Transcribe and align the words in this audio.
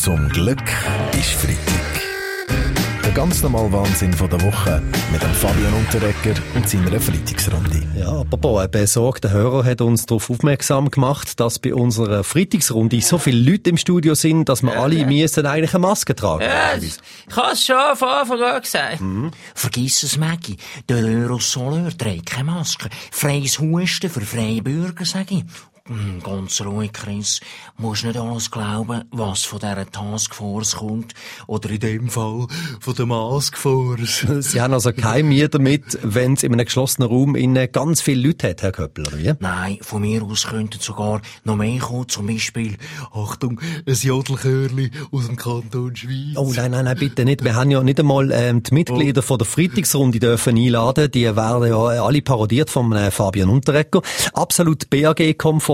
Zum 0.00 0.28
Glück 0.28 0.62
ist 1.18 1.32
Freitag. 1.32 3.02
Der 3.04 3.10
ganz 3.10 3.42
normale 3.42 3.72
Wahnsinn 3.72 4.12
von 4.12 4.30
der 4.30 4.40
Woche 4.42 4.80
mit 5.10 5.20
dem 5.20 5.32
Fabian 5.34 5.74
Unterrecker 5.74 6.40
und 6.54 6.68
seiner 6.68 7.00
Freitagsrunde. 7.00 7.82
Ja, 7.98 8.20
apropos, 8.20 8.60
ein 8.60 8.70
besorgter 8.70 9.30
Hörer 9.30 9.64
hat 9.64 9.80
uns 9.80 10.06
darauf 10.06 10.30
aufmerksam 10.30 10.88
gemacht, 10.92 11.40
dass 11.40 11.58
bei 11.58 11.74
unserer 11.74 12.22
Freitagsrunde 12.22 13.00
so 13.00 13.18
viele 13.18 13.50
Leute 13.50 13.70
im 13.70 13.76
Studio 13.76 14.14
sind, 14.14 14.48
dass 14.48 14.62
wir 14.62 14.78
alle 14.78 15.04
müssen 15.04 15.46
eigentlich 15.46 15.74
eine 15.74 15.80
Maske 15.80 16.14
tragen. 16.14 16.44
Ja, 16.44 16.76
ich 16.80 16.96
hab's 17.36 17.66
schon 17.66 17.96
von 17.96 18.08
Anfang 18.08 18.40
an 18.40 18.62
gesagt. 18.62 19.02
Vergiss 19.56 20.04
es, 20.04 20.16
Maggie. 20.16 20.58
Der 20.88 20.98
Aerosoleur 20.98 21.90
trägt 21.98 22.26
keine 22.26 22.52
Maske. 22.52 22.88
Freies 23.10 23.58
Husten 23.58 24.08
für 24.08 24.20
freie 24.20 24.62
Bürger, 24.62 25.04
sag 25.04 25.32
ich. 25.32 25.44
Hm, 25.88 26.22
Ganz 26.22 26.60
ruhig, 26.60 26.92
Chris. 26.92 27.40
Musst 27.78 28.04
nicht 28.04 28.16
alles 28.16 28.50
glauben, 28.50 29.04
was 29.10 29.44
von 29.44 29.58
dieser 29.58 29.90
Taskforce 29.90 30.76
kommt. 30.76 31.14
Oder 31.46 31.70
in 31.70 31.80
dem 31.80 32.08
Fall 32.08 32.46
von 32.80 32.94
der 32.94 33.06
Maskforce. 33.06 34.26
Sie 34.40 34.60
haben 34.60 34.74
also 34.74 34.92
keine 34.92 35.24
Mühe 35.24 35.48
damit, 35.48 35.98
wenn 36.02 36.34
es 36.34 36.42
in 36.42 36.52
einem 36.52 36.66
geschlossenen 36.66 37.08
Raum 37.08 37.34
innen 37.36 37.70
ganz 37.72 38.02
viele 38.02 38.28
Leute 38.28 38.50
hat, 38.50 38.62
Herr 38.62 38.72
Köppel, 38.72 39.06
oder 39.06 39.18
wie? 39.18 39.32
Nein, 39.40 39.78
von 39.80 40.02
mir 40.02 40.22
aus 40.22 40.46
könnten 40.46 40.78
sogar 40.80 41.22
noch 41.44 41.56
mehr 41.56 41.78
kommen. 41.78 42.08
Zum 42.08 42.26
Beispiel, 42.26 42.76
Achtung, 43.12 43.60
ein 43.86 43.94
Jodelchörli 43.94 44.90
aus 45.10 45.26
dem 45.26 45.36
Kanton 45.36 45.96
Schweiz. 45.96 46.36
Oh 46.36 46.52
nein, 46.54 46.70
nein, 46.72 46.84
nein, 46.84 46.96
bitte 46.98 47.24
nicht. 47.24 47.42
Wir 47.44 47.54
haben 47.54 47.70
ja 47.70 47.82
nicht 47.82 47.98
einmal 47.98 48.30
ähm, 48.32 48.62
die 48.62 48.74
Mitglieder 48.74 49.22
von 49.22 49.38
der 49.38 49.46
Freitagsrunde 49.46 50.18
dürfen 50.18 50.56
einladen. 50.56 51.10
Die 51.10 51.24
werden 51.24 51.68
ja 51.68 51.76
alle 51.78 52.20
parodiert 52.20 52.68
von 52.68 52.92
äh, 52.92 53.10
Fabian 53.10 53.48
Unterrecker. 53.48 54.02
Absolut 54.34 54.90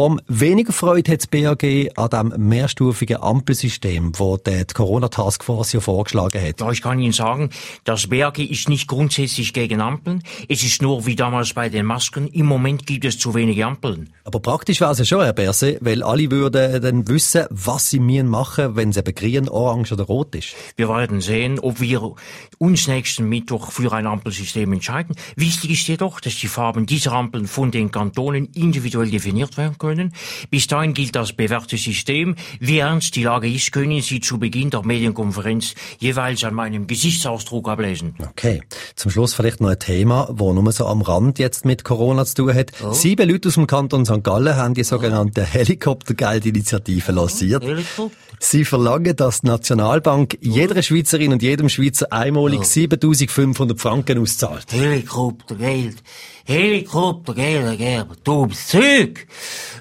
BAG-konform. 0.00 0.20
Weniger 0.28 0.72
Freude 0.72 1.12
hat 1.12 1.20
das 1.20 1.26
BAG 1.26 1.90
an 1.96 2.10
dem 2.10 2.48
mehrstufigen 2.48 3.18
Ampelsystem, 3.22 4.12
das 4.12 4.42
die 4.44 4.74
Corona-Taskforce 4.74 5.74
ja 5.74 5.80
vorgeschlagen 5.80 6.42
hat. 6.42 6.60
Ja, 6.60 6.70
ich 6.70 6.82
kann 6.82 6.98
Ihnen 6.98 7.12
sagen, 7.12 7.50
das 7.84 8.06
BAG 8.06 8.38
ist 8.38 8.68
nicht 8.68 8.88
grundsätzlich 8.88 9.52
gegen 9.52 9.80
Ampeln. 9.80 10.22
Es 10.48 10.62
ist 10.62 10.82
nur 10.82 11.06
wie 11.06 11.16
damals 11.16 11.54
bei 11.54 11.68
den 11.68 11.86
Masken. 11.86 12.28
Im 12.28 12.46
Moment 12.46 12.86
gibt 12.86 13.04
es 13.04 13.18
zu 13.18 13.34
wenige 13.34 13.66
Ampeln. 13.66 14.10
Aber 14.24 14.40
praktisch 14.40 14.80
wäre 14.80 14.92
es 14.92 14.98
ja 14.98 15.04
schon, 15.04 15.22
Herr 15.22 15.32
Berse, 15.32 15.78
weil 15.80 16.02
alle 16.02 16.30
würden 16.30 16.80
dann 16.80 17.08
wissen, 17.08 17.46
was 17.50 17.90
sie 17.90 18.00
müssen 18.00 18.28
machen, 18.28 18.76
wenn 18.76 18.90
es 18.90 18.96
eben 18.96 19.14
grün, 19.14 19.48
orange 19.48 19.92
oder 19.92 20.04
rot 20.04 20.34
ist. 20.34 20.54
Wir 20.76 20.88
werden 20.88 21.20
sehen, 21.20 21.58
ob 21.58 21.80
wir 21.80 22.14
uns 22.58 22.88
nächsten 22.88 23.28
Mittwoch 23.28 23.70
für 23.70 23.92
ein 23.92 24.06
Ampelsystem 24.06 24.72
entscheiden. 24.72 25.16
Wichtig 25.36 25.70
ist 25.72 25.88
jedoch, 25.88 26.20
dass 26.20 26.36
die 26.36 26.46
Farben 26.46 26.86
dieser 26.86 27.12
Ampeln 27.12 27.46
von 27.46 27.70
den 27.70 27.90
Kantonen 27.90 28.46
individuell 28.54 29.10
definiert 29.10 29.56
werden 29.56 29.76
können. 29.78 29.89
Bis 30.50 30.66
dahin 30.66 30.94
gilt 30.94 31.16
das 31.16 31.32
bewährte 31.32 31.76
System. 31.76 32.36
Wie 32.58 32.78
ernst 32.78 33.16
die 33.16 33.24
Lage 33.24 33.48
ist, 33.48 33.72
können 33.72 34.00
Sie 34.00 34.20
zu 34.20 34.38
Beginn 34.38 34.70
der 34.70 34.84
Medienkonferenz 34.84 35.74
jeweils 35.98 36.44
an 36.44 36.54
meinem 36.54 36.86
Gesichtsausdruck 36.86 37.68
ablesen. 37.68 38.14
Okay. 38.30 38.62
Zum 38.94 39.10
Schluss 39.10 39.34
vielleicht 39.34 39.60
noch 39.60 39.70
ein 39.70 39.78
Thema, 39.78 40.28
wo 40.30 40.52
nur 40.52 40.70
so 40.72 40.86
am 40.86 41.02
Rand 41.02 41.38
jetzt 41.38 41.64
mit 41.64 41.84
Corona 41.84 42.24
zu 42.24 42.34
tun 42.36 42.54
hat. 42.54 42.72
Sieben 42.92 43.28
Leute 43.28 43.48
aus 43.48 43.54
dem 43.54 43.66
Kanton 43.66 44.04
St. 44.04 44.22
Gallen 44.22 44.56
haben 44.56 44.74
die 44.74 44.84
sogenannte 44.84 45.44
Helikoptergeldinitiative 45.44 47.12
lanciert. 47.12 47.62
Helikopter? 47.62 48.29
Sie 48.42 48.64
verlangen, 48.64 49.14
dass 49.14 49.42
die 49.42 49.48
Nationalbank 49.48 50.38
jeder 50.40 50.82
Schweizerin 50.82 51.32
und 51.34 51.42
jedem 51.42 51.68
Schweizer 51.68 52.10
einmalig 52.10 52.64
7500 52.64 53.78
Franken 53.78 54.18
auszahlt. 54.18 54.72
Helikoptergeld. 54.72 55.98
Helikoptergeld, 56.46 57.62
Herr 57.62 57.76
Gerber. 57.76 58.16
Du 58.24 58.46
bist 58.46 58.70
Zeug. 58.70 59.26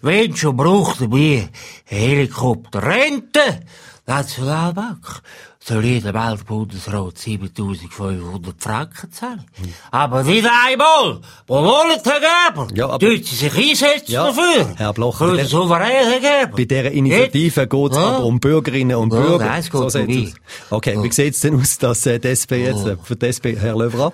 Wenn 0.00 0.34
schon 0.34 0.56
braucht 0.56 1.02
dabei 1.02 1.50
Helikopterrente. 1.84 3.60
Nationalbank 4.06 5.20
soll 5.58 5.84
jeder 5.84 6.14
Weltbundesrat 6.14 7.18
7500 7.18 8.54
Franken 8.62 9.10
zahlen. 9.10 9.44
Aber 9.90 10.24
wieder 10.26 10.50
einmal 10.64 11.18
pro 11.46 11.60
Monat, 11.60 12.02
Herr 12.04 12.20
Gerber. 12.20 12.68
Ja, 12.74 12.96
Sie 13.00 13.16
sich 13.34 13.52
einsetzen 13.52 14.12
Ja, 14.12 14.26
dafür. 14.26 14.74
Herr 14.76 14.92
Bloch, 14.92 15.18
der- 15.18 15.46
Souverän, 15.46 16.08
Herr 16.08 16.20
Gerber. 16.20 16.56
Bei 16.56 16.64
dieser 16.64 16.90
Initiative 16.92 17.66
geht 17.66 17.90
es 17.90 17.96
Ja. 17.96 18.04
aber 18.06 18.24
um 18.24 18.38
Bürgerinnen 18.38 18.96
und 18.96 19.12
Ja, 19.12 19.20
Bürger. 19.20 19.44
nein, 19.44 19.60
es 19.60 19.70
geht 19.70 19.80
um 19.94 20.06
mich. 20.06 20.28
aus. 20.28 20.34
Okay, 20.70 20.96
wie 21.02 21.12
sieht 21.12 21.34
es 21.34 21.40
denn 21.40 21.60
aus, 21.60 21.76
dass 21.78 22.06
äh, 22.06 22.20
die 22.20 22.28
SP 22.30 22.62
jetzt, 22.62 22.86
äh, 22.86 22.96
für 23.02 23.16
die 23.16 23.26
SP, 23.26 23.56
Herr 23.58 23.76
Löwra? 23.76 24.12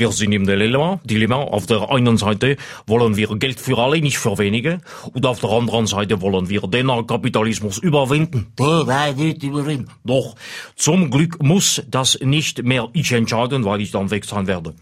Wir 0.00 0.12
sind 0.12 0.32
im 0.32 0.46
Dilemma. 0.46 0.98
Dilemma. 1.04 1.36
Auf 1.36 1.66
der 1.66 1.90
einen 1.90 2.16
Seite 2.16 2.56
wollen 2.86 3.18
wir 3.18 3.36
Geld 3.36 3.60
für 3.60 3.76
alle, 3.76 4.00
nicht 4.00 4.16
für 4.16 4.38
wenige. 4.38 4.80
Und 5.12 5.26
auf 5.26 5.40
der 5.40 5.50
anderen 5.50 5.86
Seite 5.86 6.22
wollen 6.22 6.48
wir 6.48 6.62
den 6.62 6.86
Kapitalismus 7.06 7.76
überwinden. 7.76 8.46
Doch 10.02 10.36
zum 10.74 11.10
Glück 11.10 11.42
muss 11.42 11.82
das 11.86 12.18
nicht 12.22 12.62
mehr 12.62 12.88
ich 12.94 13.12
entscheiden, 13.12 13.66
weil 13.66 13.82
ich 13.82 13.90
dann 13.90 14.10
weg 14.10 14.24
sein 14.24 14.46
werde. 14.46 14.74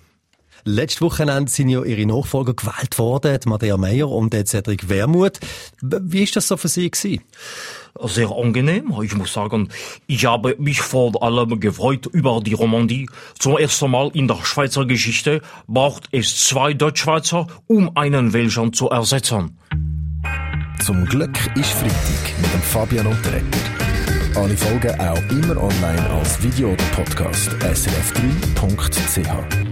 Letztes 0.64 1.00
Wochenende 1.00 1.50
sind 1.50 1.69
ja 1.69 1.82
Ihre 1.82 2.06
Nachfolger 2.06 2.54
gewählt 2.54 2.98
worden, 2.98 3.38
Madea 3.46 3.76
Meyer 3.76 4.08
und 4.08 4.32
der 4.32 4.46
Cedric 4.46 4.88
Wermuth. 4.88 5.41
Wie 5.80 6.22
ist 6.22 6.36
das 6.36 6.48
so 6.48 6.56
für 6.56 6.69
Sie 6.69 6.91
gewesen? 6.91 7.22
Sehr 8.04 8.30
angenehm. 8.30 8.94
Ich 9.02 9.16
muss 9.16 9.32
sagen, 9.32 9.70
ich 10.06 10.24
habe 10.26 10.54
mich 10.58 10.80
vor 10.80 11.20
allem 11.22 11.58
gefreut 11.58 12.06
über 12.06 12.41
die 12.41 12.54
Romandie. 12.54 13.08
Zum 13.38 13.58
ersten 13.58 13.91
Mal 13.91 14.10
in 14.14 14.28
der 14.28 14.38
Schweizer 14.44 14.86
Geschichte 14.86 15.42
braucht 15.66 16.08
es 16.12 16.46
zwei 16.46 16.75
Deutschschweizer, 16.75 17.48
um 17.66 17.96
einen 17.96 18.32
Welschen 18.32 18.72
zu 18.72 18.88
ersetzen. 18.88 19.58
Zum 20.84 21.04
Glück 21.06 21.36
ist 21.56 21.72
Freitag 21.72 22.38
mit 22.40 22.54
dem 22.54 22.62
Fabian 22.62 23.06
Unterrecker. 23.06 23.58
Alle 24.36 24.56
Folgen 24.56 25.00
auch 25.00 25.22
immer 25.30 25.60
online 25.60 26.10
als 26.10 26.40
Video 26.42 26.72
oder 26.72 26.84
Podcast 26.94 27.50
srf3.ch. 27.64 29.67